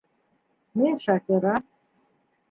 [0.79, 1.53] Мин Шакира.